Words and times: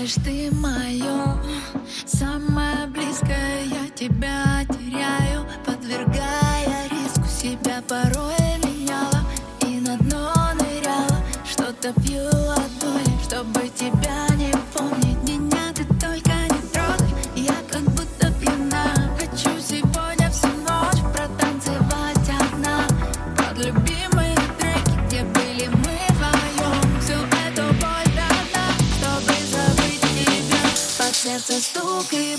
знаешь, 0.00 0.14
ты 0.24 0.50
мое 0.54 1.36
Самое 2.06 2.86
близкое 2.86 3.64
я 3.64 3.88
тебя 3.94 4.64
теряю 4.66 5.46
Подвергая 5.64 6.88
риску. 6.90 7.24
Себя 7.28 7.82
порой 7.86 8.58
меняла 8.64 9.20
И 9.66 9.80
на 9.80 9.96
дно 9.98 10.32
ныряла. 10.54 11.22
Что-то 11.44 11.92
пью. 12.00 12.39
haces 31.40 31.72
tú 31.72 32.04
que 32.10 32.36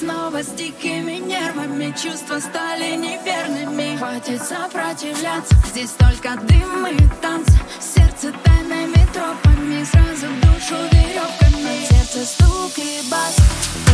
снова 0.00 0.42
с 0.42 0.48
дикими 0.56 1.18
нервами 1.18 1.94
Чувства 2.02 2.38
стали 2.40 2.96
неверными. 2.96 3.96
Хватит 3.98 4.42
сопротивляться. 4.42 5.54
Здесь 5.66 5.90
только 5.90 6.36
дым 6.36 6.86
и 6.86 6.96
танцы 7.20 7.52
Сердце 7.78 8.32
тайными 8.44 9.06
тропами. 9.12 9.84
Сразу 9.84 10.26
в 10.26 10.40
душу 10.40 10.76
веревками. 10.92 11.84
Сердце 11.86 12.24
стук 12.24 12.78
и 12.78 13.10
бас. 13.10 13.89